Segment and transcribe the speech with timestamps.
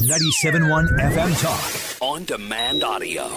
[0.00, 2.02] 97.1 FM Talk.
[2.02, 3.30] On demand audio.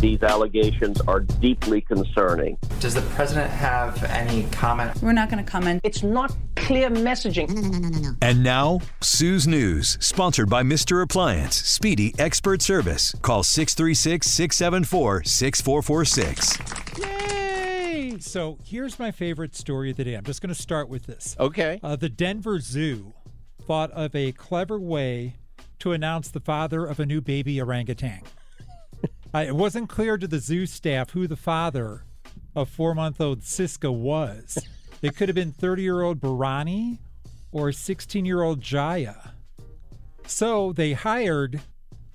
[0.00, 2.58] These allegations are deeply concerning.
[2.80, 5.00] Does the president have any comment?
[5.00, 5.82] We're not going to comment.
[5.84, 7.48] It's not clear messaging.
[7.48, 8.10] No, no, no, no, no.
[8.20, 11.00] And now, Sue's News, sponsored by Mr.
[11.00, 13.14] Appliance, Speedy Expert Service.
[13.22, 16.58] Call 636 674 6446.
[16.98, 18.16] Yay!
[18.18, 20.14] So here's my favorite story of the day.
[20.14, 21.36] I'm just going to start with this.
[21.38, 21.78] Okay.
[21.82, 23.14] Uh, the Denver Zoo
[23.66, 25.34] thought of a clever way
[25.80, 28.22] to announce the father of a new baby orangutan.
[29.34, 32.04] uh, it wasn't clear to the zoo staff who the father
[32.54, 34.58] of four month old Siska was.
[35.02, 36.98] It could have been 30 year old Berani
[37.52, 39.32] or 16 year old Jaya.
[40.26, 41.60] So they hired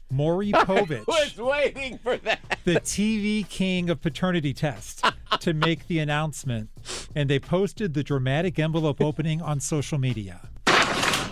[0.09, 1.05] Maury Povich.
[1.07, 2.59] I was waiting for that.
[2.65, 5.01] The TV king of paternity tests
[5.39, 6.69] to make the announcement.
[7.15, 10.49] And they posted the dramatic envelope opening on social media.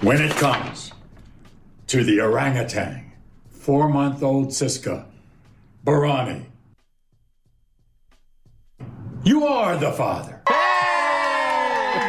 [0.01, 0.93] When it comes
[1.87, 3.11] to the orangutan,
[3.49, 5.05] four month old Siska,
[5.85, 6.45] Berani,
[9.25, 10.41] you are the father.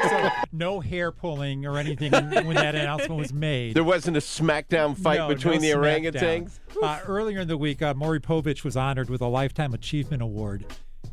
[0.09, 3.75] So, no hair pulling or anything when that announcement was made.
[3.75, 6.61] There wasn't a smackdown fight No, between no the orangutans?
[6.81, 10.65] Uh, earlier in the week, uh, Maury Povich was honored with a Lifetime Achievement Award.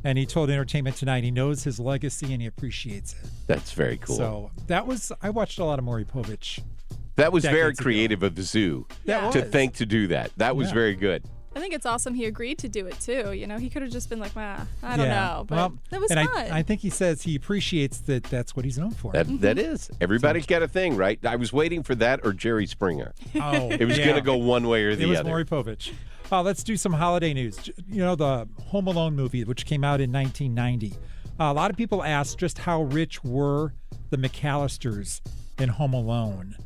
[0.08, 3.30] And he told Entertainment Tonight he knows his legacy and he appreciates it.
[3.46, 4.16] That's very cool.
[4.16, 6.60] So that was, I watched a lot of Maury Povich.
[7.18, 7.84] that was very decades ago.
[7.84, 9.50] creative of the zoo That to was.
[9.50, 10.32] think to do that.
[10.38, 10.76] That was Yeah.
[10.76, 11.24] very good.
[11.54, 13.34] I think it's awesome he agreed to do it too.
[13.34, 15.28] You know, he could have just been like, "Nah, I don't Yeah.
[15.28, 16.38] know," but Well, that was and fun.
[16.52, 19.12] I, I think he says he appreciates that that's what he's known for.
[19.12, 19.74] That that mm-hmm.
[19.74, 19.90] is.
[20.00, 21.20] Everybody's got a thing, right?
[21.26, 23.14] I was waiting for that or Jerry Springer.
[23.36, 24.06] Oh, It was yeah.
[24.06, 25.04] going to go one way or the other.
[25.06, 25.30] it was other.
[25.30, 25.92] Maury Povich.
[26.30, 27.70] Uh, let's do some holiday news.
[27.88, 30.94] You know, the Home Alone movie, which came out in 1990.
[31.40, 33.74] Uh, a lot of people asked just how rich were
[34.10, 35.22] the McCallisters
[35.58, 36.58] in Home Alone.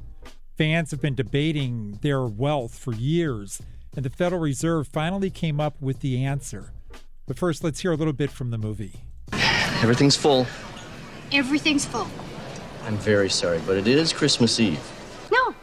[0.58, 3.62] Fans have been debating their wealth for years,
[3.96, 6.72] and the Federal Reserve finally came up with the answer.
[7.28, 9.02] But first, let's hear a little bit from the movie.
[9.82, 10.48] Everything's full.
[11.32, 12.08] Everything's full.
[12.84, 14.80] I'm very sorry, but it is Christmas Eve.
[15.32, 15.54] No,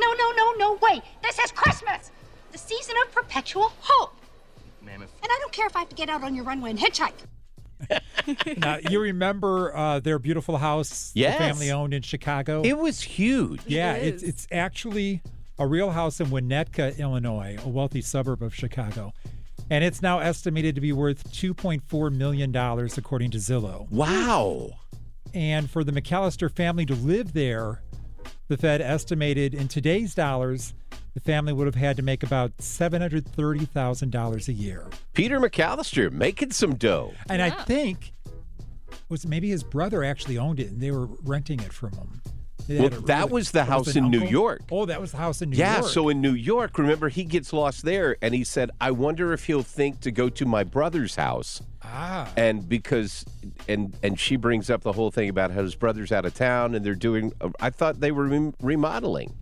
[0.00, 1.02] no, no, no, no, wait.
[1.22, 2.10] This is Christmas,
[2.54, 4.14] the season of perpetual hope.
[4.80, 5.12] Mammoth.
[5.22, 7.12] And I don't care if I have to get out on your runway and hitchhike.
[8.58, 11.34] now, you remember uh, their beautiful house, Yes.
[11.36, 12.62] the family owned in Chicago?
[12.62, 13.60] It was huge.
[13.66, 15.20] Yeah, It it's it's actually
[15.58, 19.12] a real house in Winnetka, Illinois, a wealthy suburb of Chicago.
[19.68, 23.90] And it's now estimated to be worth $2.4 million, according to Zillow.
[23.90, 24.70] Wow.
[25.32, 27.82] And for the McCallister family to live there,
[28.48, 30.74] the Fed estimated in today's dollars,
[31.14, 34.88] the family would have had to make about $730,000 a year.
[35.12, 37.12] Peter McCallister making some dough.
[37.28, 38.12] And I think
[39.08, 42.20] was maybe his brother actually owned it and they were renting it from him.
[42.66, 44.24] They Well, had a that was the house it in an New?
[44.26, 44.62] York.
[44.72, 45.84] Oh, that was the house in New yeah, York.
[45.84, 49.32] Yeah, so in New York, remember he gets lost there and he said, I wonder
[49.34, 51.60] if he'll think to go to my brother's house.
[51.82, 52.32] Ah.
[52.36, 53.26] And because
[53.68, 56.74] and and she brings up the whole thing about how his brother's out of town
[56.74, 59.34] and they're doing I thought they were remodeling.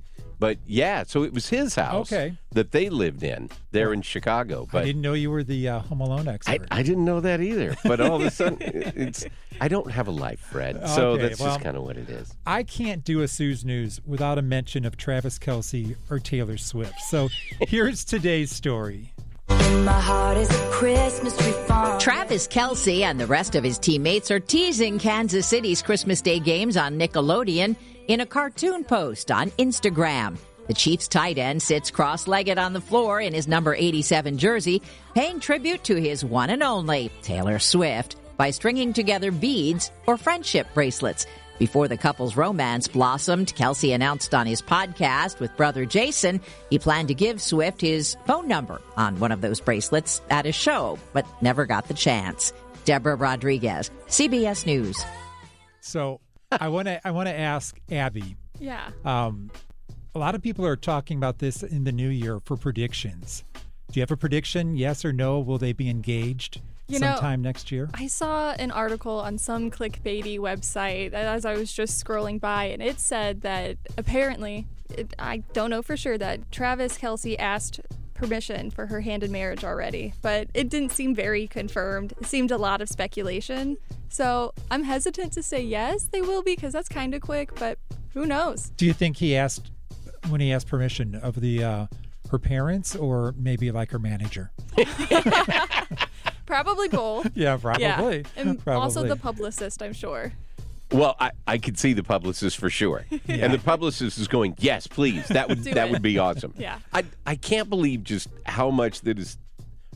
[0.42, 2.36] But yeah, so it was his house Okay.
[2.50, 4.66] that they lived in there in Chicago.
[4.72, 6.66] But I didn't know you were the uh, Home Alone expert.
[6.68, 7.76] I didn't know that either.
[7.84, 9.24] But all of a sudden, it's
[9.60, 10.82] I don't have a life, Fred.
[10.88, 12.34] So that's well- just kind of what it is.
[12.44, 17.00] I can't do a Sue's News without a mention of Travis Kelce or Taylor Swift.
[17.02, 17.28] So
[17.60, 19.14] here's today's story.
[22.00, 26.76] Travis Kelce and the rest of his teammates are teasing Kansas City's Christmas Day games
[26.76, 27.76] on Nickelodeon
[28.12, 30.36] in a cartoon post on Instagram.
[30.66, 34.82] The Chiefs tight end sits cross legged on the floor in his number 87 jersey,
[35.14, 40.66] paying tribute to his one and only, Taylor Swift, by stringing together beads or friendship
[40.74, 41.24] bracelets.
[41.58, 46.38] Before the couple's romance blossomed, Kelce announced on his podcast with brother Jason
[46.68, 50.52] he planned to give Swift his phone number on one of those bracelets at a
[50.52, 52.52] show, but never got the chance.
[52.84, 55.02] Deborah Rodriguez, CBS News.
[55.80, 56.20] So
[56.60, 58.36] I want to I want to ask Abby.
[58.58, 58.90] Yeah.
[59.04, 59.50] Um,
[60.14, 63.44] a lot of people are talking about this in the new year for predictions.
[63.90, 64.76] Do you have a prediction?
[64.76, 65.40] Yes or no?
[65.40, 67.90] Will they be engaged You know, sometime next year?
[67.94, 72.82] I saw an article on some clickbaity website as I was just scrolling by, and
[72.82, 77.80] it said that apparently, it, I don't know for sure, that Travis Kelce asked
[78.14, 82.14] permission for her hand in marriage already, but it didn't seem very confirmed.
[82.20, 83.76] It seemed a lot of speculation.
[84.12, 87.78] So I'm hesitant to say yes, they will be, because that's kind of quick, but
[88.12, 88.70] who knows?
[88.76, 89.70] Do you think he asked
[90.28, 91.86] when he asked permission of the uh,
[92.30, 94.50] her parents or maybe like her manager?
[96.46, 97.30] Probably both.
[97.34, 97.84] Yeah, probably.
[97.86, 98.22] Yeah.
[98.36, 100.32] And also the publicist, I'm sure.
[100.90, 103.36] Well, I, I could see the publicist for sure, Yeah.
[103.46, 105.26] and the publicist is going, "Yes, please.
[105.28, 105.90] That would that it.
[105.90, 106.80] would be awesome." Yeah.
[106.92, 109.38] I I can't believe just how much that is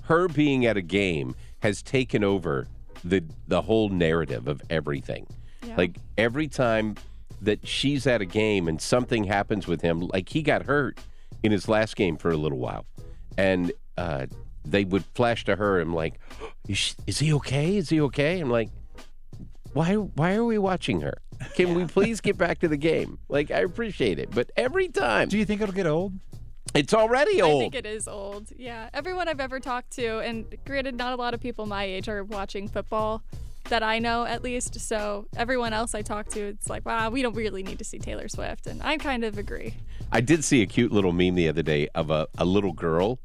[0.04, 2.66] her being at a game has taken over
[3.08, 5.26] the the whole narrative of everything.
[5.66, 5.76] Yeah.
[5.76, 6.96] Like every time
[7.42, 10.98] that she's at a game and something happens with him, like he got hurt
[11.42, 12.86] in his last game for a little while,
[13.36, 14.26] and uh,
[14.64, 16.18] they would flash to her and like,
[16.68, 17.76] is, is he okay?
[17.76, 18.40] Is he okay?
[18.40, 18.70] I'm like,
[19.72, 21.18] why why are we watching her?
[21.54, 23.18] Can we please get back to the game?
[23.28, 25.28] Like I appreciate it, but every time.
[25.28, 26.14] Do you think it'll get old?
[26.76, 27.62] It's already old.
[27.62, 28.52] I think it is old.
[28.56, 28.90] Yeah.
[28.93, 32.23] Everyone I've ever talked to, and granted, not a lot of people my age are
[32.23, 33.23] watching football
[33.69, 34.81] that I know at least.
[34.81, 37.99] So everyone else I talk to, it's like, wow, we don't really need to see
[37.99, 38.67] Taylor Swift.
[38.67, 39.75] And I kind of agree.
[40.12, 43.19] I did see a cute little meme the other day of a, a little girl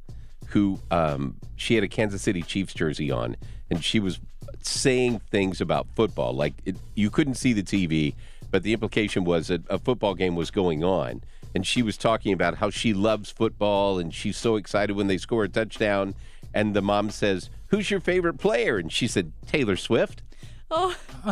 [0.48, 3.38] who um, she had a Kansas City Chiefs jersey on,
[3.70, 4.20] and she was
[4.62, 6.34] saying things about football.
[6.34, 8.16] Like it, you couldn't see the TV,
[8.50, 11.24] but the implication was that a football game was going on,
[11.56, 15.18] and she was talking about how she loves football and she's so excited when they
[15.18, 16.16] score a touchdown.
[16.54, 20.22] And the mom says, "Who's your favorite player?" And she said, "Taylor Swift."
[20.70, 20.96] Oh,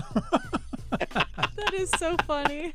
[0.91, 2.73] that is so funny.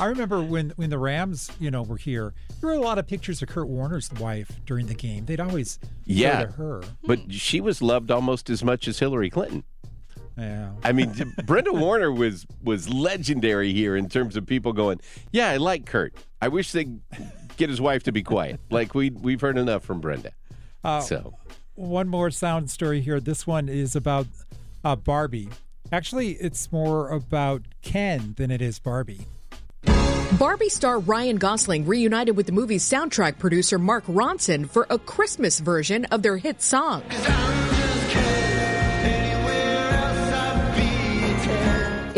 [0.00, 2.32] I remember when when the Rams, you know, were here.
[2.60, 5.26] There were a lot of pictures of Kurt Warner's wife during the game.
[5.26, 6.82] They'd always Yeah, show to her.
[7.04, 9.64] but she was loved almost as much as Hillary Clinton.
[10.36, 10.70] Yeah.
[10.82, 11.14] I mean,
[11.44, 15.00] Brenda Warner was was legendary here in terms of people going,
[15.32, 16.14] "Yeah, I like Kurt.
[16.40, 17.00] I wish they'd
[17.56, 20.32] get his wife to be quiet." Like we we've heard enough from Brenda.
[20.82, 21.34] Uh, so
[21.76, 23.20] One more sound story here.
[23.20, 24.26] This one is about
[24.84, 25.48] uh, Barbie.
[25.92, 29.26] Actually, it's more about Ken than it is Barbie.
[30.38, 35.60] Barbie star Ryan Gosling reunited with the movie's soundtrack producer Mark Ronson for a Christmas
[35.60, 37.02] version of their hit song.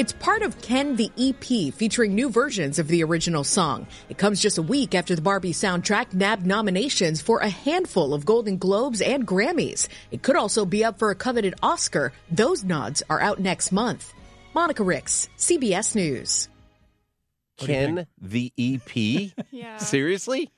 [0.06, 3.88] It's part of Ken the EP featuring new versions of the original song.
[4.08, 8.24] It comes just a week after the Barbie soundtrack nabbed nominations for a handful of
[8.24, 9.88] Golden Globes and Grammys.
[10.12, 12.12] It could also be up for a coveted Oscar.
[12.30, 14.14] Those nods are out next month.
[14.54, 16.48] Monica Ricks, CBS News.
[17.56, 19.32] Ken the EP.
[19.50, 19.78] Yeah.
[19.78, 20.52] Seriously?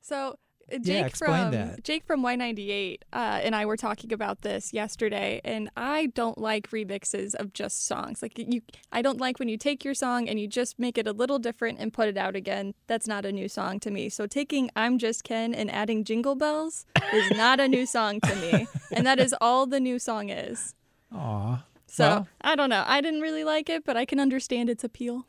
[0.00, 0.38] So
[0.70, 1.84] Jake Yeah, explain from that.
[1.84, 6.70] Jake from Y98 uh, and I were talking about this yesterday, and I don't like
[6.70, 8.20] remixes of just songs.
[8.22, 8.60] Like you,
[8.92, 11.38] I don't like when you take your song and you just make it a little
[11.38, 12.74] different and put it out again.
[12.86, 14.08] That's not a new song to me.
[14.08, 18.34] So taking "I'm Just Ken" and adding "Jingle Bells" is not a new song to
[18.36, 20.74] me, and that is all the new song is.
[21.14, 21.64] Aw.
[21.86, 22.84] So Well- I don't know.
[22.86, 25.26] I didn't really like it, but I can understand its appeal.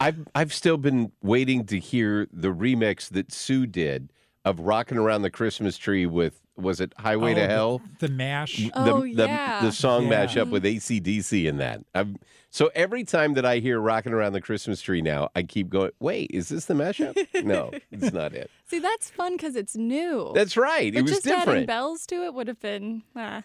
[0.00, 4.11] I've I've still been waiting to hear the remix that Sue did
[4.44, 7.82] of "Rocking Around the Christmas Tree" with was it "Highway Oh, to Hell"?
[7.98, 8.56] The, mash.
[8.56, 9.62] the, Oh, the, yeah.
[9.62, 10.26] the song Yeah.
[10.26, 11.80] mashup with ACDC in that.
[11.94, 12.16] I'm,
[12.50, 15.92] so every time that I hear Rocking Around the Christmas Tree now, I keep going,
[16.00, 17.16] wait, is this the mashup?
[17.44, 18.50] no, it's not it.
[18.66, 20.32] See, that's fun because it's new.
[20.34, 20.94] That's right.
[20.94, 21.66] It was just adding different.
[21.66, 23.42] bells to it would have been ah,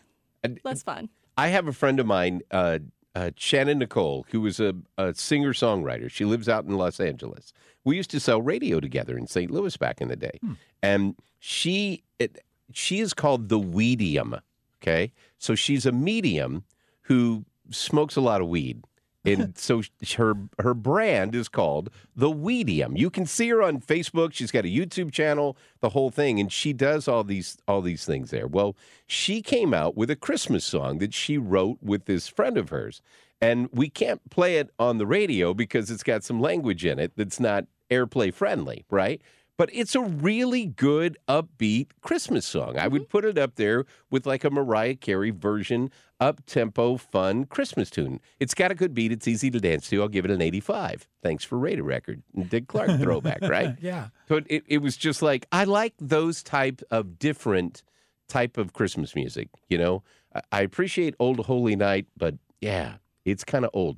[0.65, 1.09] less fun.
[1.37, 2.79] I have a friend of mine, uh,
[3.17, 6.09] uh, Shannon Nicole, who is a, a singer songwriter.
[6.09, 7.51] She lives out in Los Angeles.
[7.83, 9.49] We used to sell radio together in St.
[9.49, 10.39] Louis back in the day,
[10.83, 12.43] and she it,
[12.73, 14.39] she is called the Weedium.
[14.81, 16.63] Okay, so she's a medium
[17.03, 18.83] who smokes a lot of weed.
[19.27, 19.81] And so
[20.15, 22.97] her her brand is called the Weedium.
[22.97, 24.33] You can see her on Facebook.
[24.33, 28.05] She's got a YouTube channel, the whole thing, and she does all these all these
[28.05, 28.47] things there.
[28.47, 32.69] Well, she came out with a Christmas song that she wrote with this friend of
[32.69, 33.01] hers,
[33.41, 37.13] and we can't play it on the radio because it's got some language in it
[37.15, 39.21] that's not airplay friendly, right?
[39.57, 42.77] But it's a really good upbeat Christmas song.
[42.77, 43.09] I would mm-hmm.
[43.09, 48.19] put it up there with like a Mariah Carey version, up tempo, fun Christmas tune.
[48.39, 49.11] It's got a good beat.
[49.11, 50.01] It's easy to dance to.
[50.01, 51.07] I'll give it an 85.
[51.23, 52.21] Thanks for Rate-a-Record.
[52.49, 53.75] Dick Clark throwback, right?
[53.81, 54.09] Yeah.
[54.27, 57.83] But it, it was just like I like those type of different
[58.27, 59.49] type of Christmas music.
[59.69, 60.03] You know,
[60.35, 63.97] I, I appreciate Old Holy Night, but yeah, it's kind of old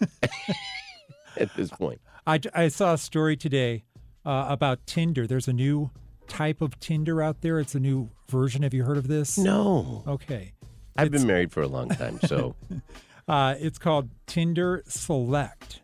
[1.36, 2.00] at this point.
[2.26, 3.84] I, I saw a story today
[4.24, 5.26] uh, about Tinder.
[5.26, 5.90] There's a new
[6.26, 7.58] type of Tinder out there.
[7.58, 8.62] It's a new version.
[8.62, 9.38] Have you heard of this?
[9.38, 10.02] No.
[10.06, 10.52] Okay.
[10.96, 12.54] I've been married for a long time, so
[13.28, 15.82] Uh, it's called Tinder Select.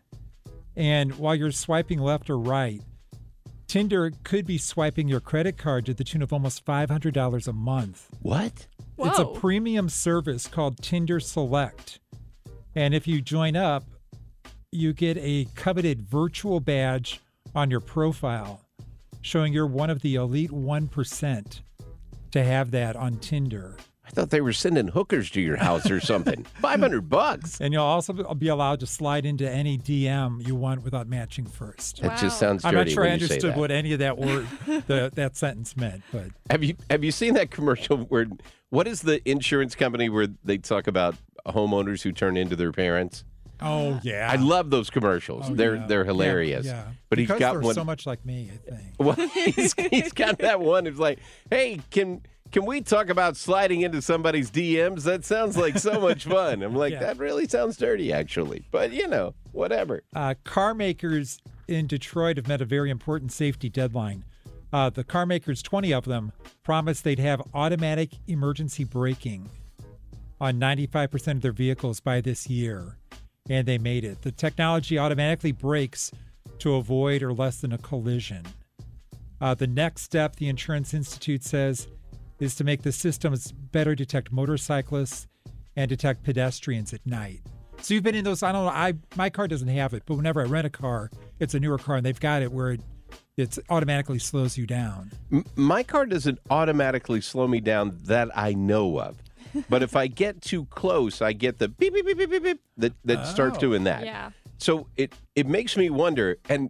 [0.75, 2.81] And while you're swiping left or right,
[3.67, 8.09] Tinder could be swiping your credit card to the tune of almost $500 a month.
[8.21, 8.67] what?
[8.95, 9.09] Whoa.
[9.09, 11.99] It's a premium service called Tinder Select.
[12.73, 13.83] And if you join up,
[14.71, 17.19] you get a coveted virtual badge
[17.55, 18.61] on your profile
[19.21, 21.61] showing you're one of the elite 1%
[22.31, 23.77] to have that on Tinder.
[24.05, 26.43] I thought they were sending hookers to your house or something.
[26.61, 27.59] Five hundred bucks.
[27.59, 32.01] And you'll also be allowed to slide into any DM you want without matching first.
[32.03, 35.35] That just sounds I'm not sure I understood what any of that word, the, that
[35.35, 38.27] sentence meant, but Have you have you seen that commercial where
[38.69, 41.15] what is the insurance company where they talk about
[41.47, 43.23] homeowners who turn into their parents?
[43.61, 45.45] Oh yeah, I love those commercials.
[45.49, 45.87] Oh, they're yeah.
[45.87, 46.65] they're hilarious.
[46.65, 48.51] Yeah, But because he's got one so much like me.
[48.53, 48.81] I think.
[48.99, 50.87] Well, he's, he's got that one.
[50.87, 51.19] It's like,
[51.49, 52.21] hey, can
[52.51, 55.03] can we talk about sliding into somebody's DMs?
[55.03, 56.61] That sounds like so much fun.
[56.63, 56.99] I'm like, Yeah.
[56.99, 58.67] that really sounds dirty, actually.
[58.71, 60.03] But you know, whatever.
[60.15, 64.23] Uh, car makers in Detroit have met a very important safety deadline.
[64.71, 66.31] Uh, the car makers, 20 of them,
[66.63, 69.49] promised they'd have automatic emergency braking
[70.41, 72.97] on 95% of their vehicles by this year,
[73.49, 74.21] and they made it.
[74.21, 76.11] The technology automatically brakes
[76.59, 78.43] to avoid or lessen a collision.
[79.41, 81.87] Uh, the next step, the Insurance Institute says,
[82.39, 85.27] is to make the systems better detect motorcyclists
[85.75, 87.41] and detect pedestrians at night.
[87.81, 88.41] So you've been in those.
[88.41, 88.71] I don't know.
[88.71, 91.77] I my car doesn't have it, but whenever I rent a car, it's a newer
[91.77, 92.81] car, and they've got it where it
[93.37, 95.11] it's automatically slows you down.
[95.55, 99.17] My car doesn't automatically slow me down that I know of.
[99.69, 102.61] But if I get too close, I get the beep beep beep beep beep, beep
[102.77, 103.61] that that starts Oh.
[103.61, 104.05] doing that.
[104.05, 104.31] Yeah.
[104.57, 106.69] So it it makes me wonder, and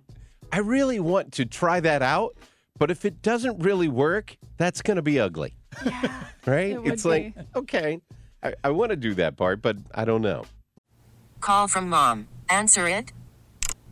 [0.52, 2.36] I really want to try that out.
[2.78, 5.56] But if it doesn't really work, that's going to be ugly.
[5.86, 6.72] Yeah, right?
[6.72, 8.00] it would it's like okay,
[8.44, 10.46] I, I want to do that part, but I don't know.
[11.42, 12.28] Call from mom.
[12.50, 13.12] Answer it.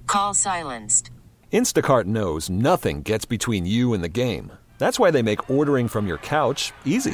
[0.07, 1.11] Call silenced.
[1.51, 4.51] Instacart knows nothing gets between you and the game.
[4.79, 7.13] That's why they make ordering from your couch easy.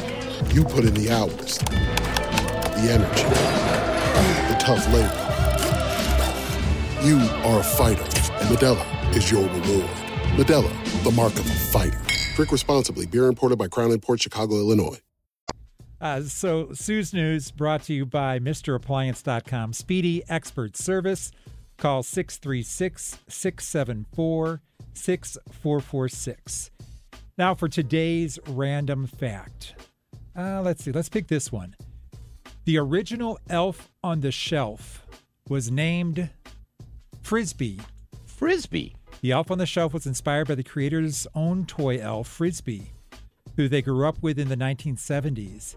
[0.53, 3.23] You put in the hours, the energy,
[4.51, 5.07] the tough labor.
[7.07, 9.89] You are a fighter, and Modelo is your reward.
[10.35, 11.97] Modelo, the mark of a fighter.
[12.35, 13.05] Drink responsibly.
[13.05, 14.99] Beer imported by Crown Port Chicago, Illinois.
[16.01, 19.71] Uh, so, Sue's News brought to you by MrAppliance.com.
[19.71, 21.31] Speedy expert service.
[21.77, 24.61] Call 636 674
[24.93, 26.71] 6446.
[27.37, 29.75] Now, for today's random fact.
[30.37, 30.91] Uh, let's see.
[30.91, 31.75] Let's pick this one.
[32.65, 35.05] The original elf on the shelf
[35.49, 36.29] was named
[37.21, 37.79] Frisbee.
[38.25, 38.95] Frisbee.
[39.21, 42.91] The elf on the shelf was inspired by the creator's own toy elf, Frisbee,
[43.55, 45.75] who they grew up with in the 1970s.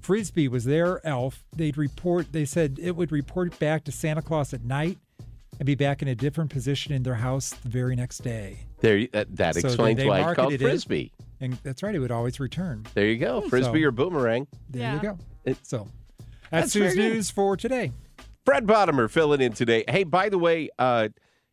[0.00, 1.44] Frisbee was their elf.
[1.56, 4.98] They'd report, they said it would report back to Santa Claus at night
[5.58, 8.58] and be back in a different position in their house the very next day.
[8.80, 11.12] There, that, that So explains they why it's called marketed it, frisbee.
[11.40, 12.84] And that's right, it would always return.
[12.94, 14.46] There you go, frisbee So- or boomerang.
[14.70, 15.18] There you go.
[15.44, 15.88] It- So
[16.50, 17.92] That's that's Sue's news for today.
[18.44, 19.84] Fred Bodimer filling in today.
[19.88, 21.08] Hey, by the way, uh,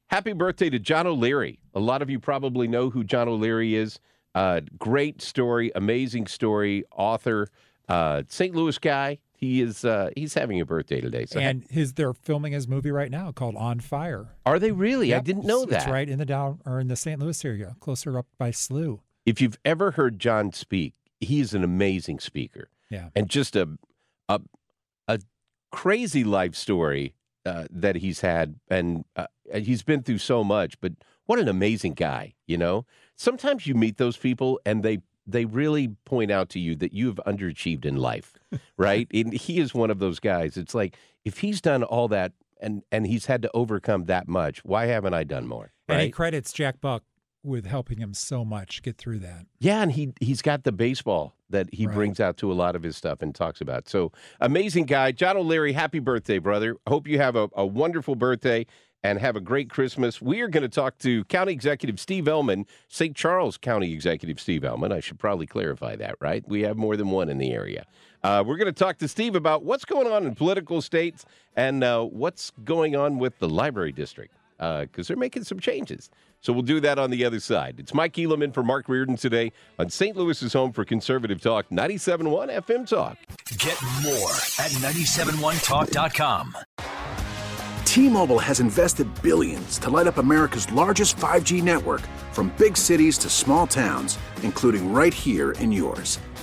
[0.08, 1.60] happy birthday to John O'Leary.
[1.74, 4.00] A lot of you probably know who John O'Leary is.
[4.36, 7.48] Uh, great story, amazing story, author,
[7.90, 8.56] uh, St.
[8.56, 9.20] Louis guy.
[9.34, 11.26] He is uh, he's having a birthday today.
[11.26, 14.28] So and his they're filming his movie right now called On Fire.
[14.46, 15.14] are they really?
[15.16, 15.82] I didn't know it's- that.
[15.88, 17.20] It's right in the down or in the St.
[17.20, 19.00] Louis area, closer up by SLU.
[19.26, 22.70] If you've ever heard John speak, he is an amazing speaker.
[22.90, 23.08] Yeah.
[23.16, 23.78] and just a
[24.28, 24.42] a
[25.08, 25.20] a
[25.72, 30.80] crazy life story uh, that he's had, and uh, he's been through so much.
[30.82, 30.94] But
[31.26, 32.86] what an amazing guy, you know.
[33.16, 37.08] Sometimes you meet those people, and they they really point out to you that you
[37.08, 38.34] have underachieved in life,
[38.78, 39.08] right?
[39.14, 40.58] and he is one of those guys.
[40.58, 44.66] It's like if he's done all that, and and he's had to overcome that much,
[44.66, 45.72] why haven't I done more?
[45.88, 47.04] And he credits Jack Buck
[47.44, 49.46] with helping him so much get through that.
[49.60, 51.96] Yeah, and he he's got the baseball that he Right.
[51.96, 53.90] brings out to a lot of his stuff and talks about.
[53.90, 55.74] So amazing guy, John O'Leary.
[55.74, 56.76] Happy birthday, brother!
[56.88, 58.66] Hope you have a, a wonderful birthday
[59.04, 60.22] and have a great Christmas.
[60.22, 63.16] We are going to talk to County Executive Steve Ehlmann, St.
[63.16, 64.92] Charles County Executive Steve Ehlmann.
[64.94, 66.48] I should probably clarify that, right?
[66.48, 67.88] We have more than one in the area.
[68.24, 71.84] Uh, we're going to talk to Steve about what's going on in political states and
[71.84, 76.12] uh, what's going on with the library district because they're making some changes.
[76.42, 77.76] So we'll do that on the other side.
[77.78, 80.18] It's Mike Ealamin for Mark Reardon today on St.
[80.18, 83.18] Louis's home for conservative talk, 97.1 FM Talk.
[83.60, 86.58] Get more at 971talk.com.
[87.86, 93.30] T-Mobile has invested billions to light up America's largest 5G network from big cities to
[93.30, 96.18] small towns, including right here in yours.